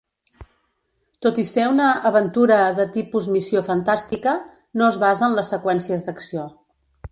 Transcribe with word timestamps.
Tot 1.25 1.41
i 1.43 1.45
ser 1.49 1.65
una 1.73 1.89
"aventura 2.11 2.57
de 2.79 2.87
tipus 2.97 3.29
missió 3.35 3.63
fantàstica", 3.69 4.35
no 4.83 4.91
es 4.95 5.01
basa 5.07 5.29
en 5.31 5.39
les 5.41 5.55
seqüències 5.57 6.09
d'acció. 6.09 6.51